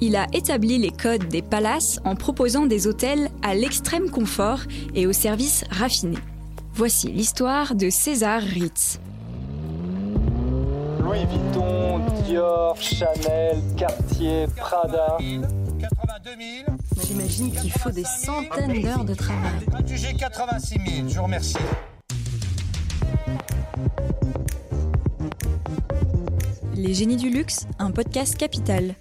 [0.00, 4.60] il a établi les codes des palaces en proposant des hôtels à l'extrême confort
[4.94, 6.18] et aux services raffinés.
[6.74, 9.00] Voici l'histoire de César Ritz.
[11.00, 15.16] Louis Vuitton, Dior, Chanel, Cartier, Prada.
[15.80, 16.30] 82
[16.66, 16.78] 000.
[17.06, 19.66] J'imagine qu'il faut des centaines d'heures de travail.
[19.76, 21.08] Adjugé 86 000.
[21.08, 21.56] Je vous remercie.
[26.74, 28.94] Les génies du luxe, un podcast capital.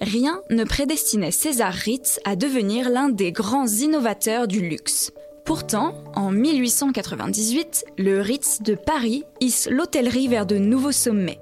[0.00, 5.12] Rien ne prédestinait César Ritz à devenir l'un des grands innovateurs du luxe.
[5.44, 11.40] Pourtant, en 1898, le Ritz de Paris hisse l'hôtellerie vers de nouveaux sommets.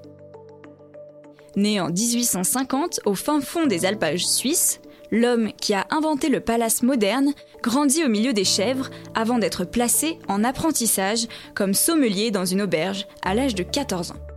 [1.56, 4.80] Né en 1850 au fin fond des alpages suisses,
[5.10, 10.18] l'homme qui a inventé le palace moderne grandit au milieu des chèvres avant d'être placé
[10.28, 14.31] en apprentissage comme sommelier dans une auberge à l'âge de 14 ans.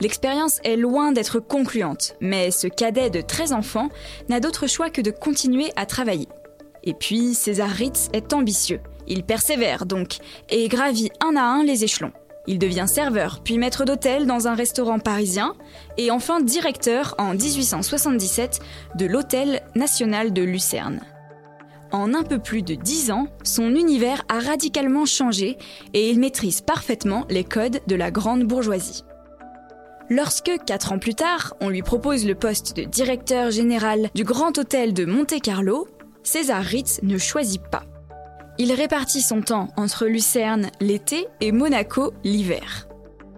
[0.00, 3.88] L'expérience est loin d'être concluante, mais ce cadet de 13 enfants
[4.28, 6.28] n'a d'autre choix que de continuer à travailler.
[6.84, 8.80] Et puis, César Ritz est ambitieux.
[9.08, 10.18] Il persévère donc
[10.50, 12.12] et gravit un à un les échelons.
[12.46, 15.54] Il devient serveur, puis maître d'hôtel dans un restaurant parisien,
[15.98, 18.60] et enfin directeur en 1877
[18.96, 21.00] de l'Hôtel national de Lucerne.
[21.90, 25.58] En un peu plus de dix ans, son univers a radicalement changé
[25.94, 29.04] et il maîtrise parfaitement les codes de la grande bourgeoisie.
[30.10, 34.56] Lorsque, quatre ans plus tard, on lui propose le poste de directeur général du Grand
[34.56, 35.86] Hôtel de Monte-Carlo,
[36.22, 37.84] César Ritz ne choisit pas.
[38.56, 42.88] Il répartit son temps entre Lucerne l'été et Monaco l'hiver.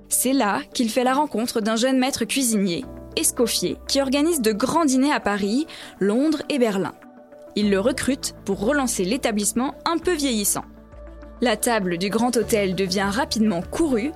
[0.08, 2.84] C'est là qu'il fait la rencontre d'un jeune maître cuisinier,
[3.16, 5.66] Escoffier, qui organise de grands dîners à Paris,
[5.98, 6.94] Londres et Berlin.
[7.56, 10.64] Il le recrute pour relancer l'établissement un peu vieillissant.
[11.40, 14.12] La table du Grand Hôtel devient rapidement courue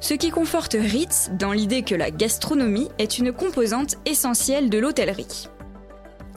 [0.00, 5.48] ce qui conforte Ritz dans l'idée que la gastronomie est une composante essentielle de l'hôtellerie.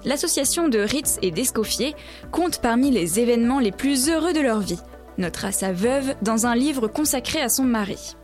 [0.04, 1.96] L'association de Ritz et d'Escoffier
[2.32, 4.80] compte parmi les événements les plus heureux de leur vie,
[5.18, 8.16] notera sa veuve dans un livre consacré à son mari.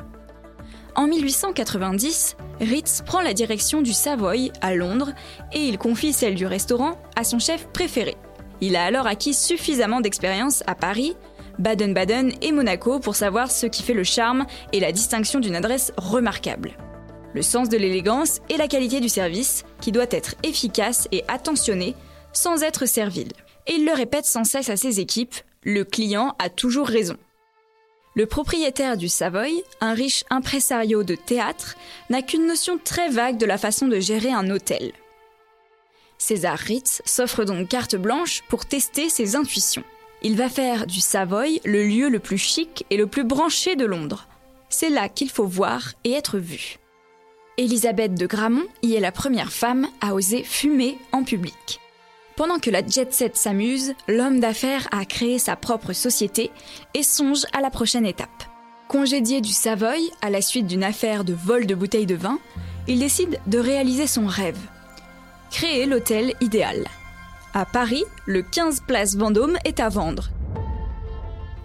[0.96, 5.12] En 1890, Ritz prend la direction du Savoy à Londres
[5.54, 8.18] et il confie celle du restaurant à son chef préféré.
[8.62, 11.16] Il a alors acquis suffisamment d'expérience à Paris
[11.60, 15.92] Baden-Baden et Monaco pour savoir ce qui fait le charme et la distinction d'une adresse
[15.98, 16.78] remarquable.
[17.34, 21.96] Le sens de l'élégance et la qualité du service, qui doit être efficace et attentionné
[22.34, 23.32] sans être servile.
[23.68, 27.18] Et il le répète sans cesse à ses équipes, le client a toujours raison.
[28.16, 31.76] Le propriétaire du Savoy, un riche impresario de théâtre,
[32.10, 34.94] n'a qu'une notion très vague de la façon de gérer un hôtel.
[36.18, 39.84] César Ritz s'offre donc carte blanche pour tester ses intuitions.
[40.24, 43.86] Il va faire du Savoy le lieu le plus chic et le plus branché de
[43.86, 44.28] Londres.
[44.70, 46.78] C'est là qu'il faut voir et être vu.
[47.58, 51.80] Elisabeth de Gramont y est la première femme à oser fumer en public.
[52.36, 56.52] Pendant que la jet set s'amuse, l'homme d'affaires a créé sa propre société
[56.94, 58.44] et songe à la prochaine étape.
[58.88, 62.40] Congédié du Savoy à la suite d'une affaire de vol de bouteilles de vin,
[62.88, 64.60] il décide de réaliser son rêve.
[65.50, 66.88] Créer l'hôtel idéal.
[67.60, 70.30] À Paris, le 15 place Vendôme est à vendre.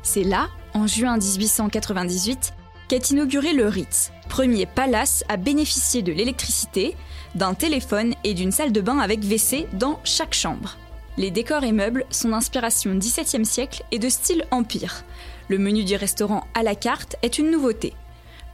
[0.03, 2.55] C'est là, en juin 1898,
[2.89, 6.97] qu'est inauguré le Ritz, premier palace à bénéficier de l'électricité,
[7.35, 10.79] d'un téléphone et d'une salle de bain avec WC dans chaque chambre.
[11.19, 15.05] Les décors et meubles sont d'inspiration XVIIe siècle et de style empire.
[15.49, 17.93] Le menu du restaurant à la carte est une nouveauté.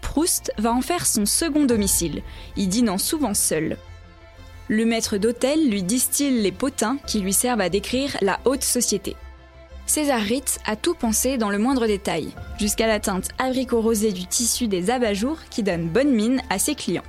[0.00, 2.22] Proust va en faire son second domicile,
[2.56, 3.76] y dînant souvent seul.
[4.68, 9.16] Le maître d'hôtel lui distille les potins qui lui servent à décrire la haute société.
[9.86, 14.26] César Ritz a tout pensé dans le moindre détail, jusqu'à la teinte abricot rosé du
[14.26, 17.04] tissu des abat-jours qui donne bonne mine à ses clients.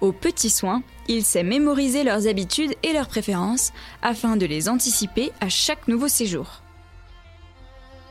[0.00, 5.32] Au petit soin, il sait mémoriser leurs habitudes et leurs préférences afin de les anticiper
[5.42, 6.62] à chaque nouveau séjour.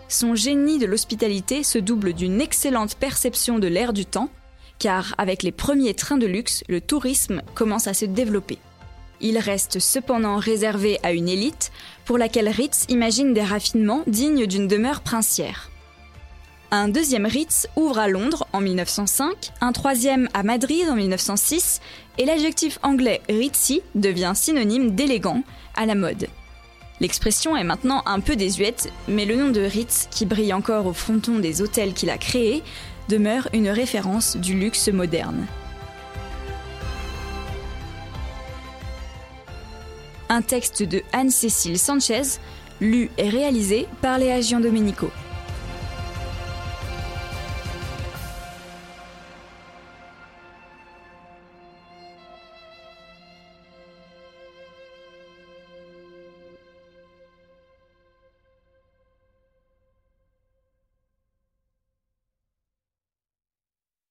[0.07, 4.29] Son génie de l'hospitalité se double d'une excellente perception de l'air du temps
[4.79, 8.59] car avec les premiers trains de luxe, le tourisme commence à se développer.
[9.21, 11.71] Il reste cependant réservé à une élite
[12.03, 15.69] pour laquelle Ritz imagine des raffinements dignes d'une demeure princière.
[16.71, 21.79] Un deuxième Ritz ouvre à Londres en 1905, un troisième à Madrid en 1906,
[22.17, 25.43] et l'adjectif anglais Ritzy devient synonyme d'élégant,
[25.75, 26.27] à la mode.
[27.01, 30.93] L'expression est maintenant un peu désuète, mais le nom de Ritz, qui brille encore au
[30.93, 32.63] fronton des hôtels qu'il a créés,
[33.09, 35.45] demeure une référence du luxe moderne.
[40.29, 42.39] Un texte de Anne-Cécile Sanchez,
[42.81, 45.11] lu et réalisé par Léa Domenico.